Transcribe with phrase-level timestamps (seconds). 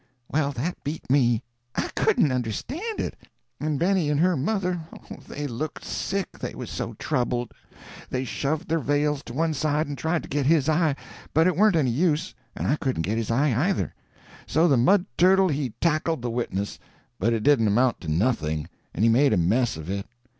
[0.31, 1.43] Well, that beat me.
[1.75, 3.15] I couldn't understand it.
[3.59, 7.53] And Benny and her mother—oh, they looked sick, they was so troubled.
[8.09, 10.95] They shoved their veils to one side and tried to get his eye,
[11.35, 13.93] but it warn't any use, and I couldn't get his eye either.
[14.47, 16.79] So the mud turtle he tackled the witness,
[17.19, 20.07] but it didn't amount to nothing; and he made a mess of it.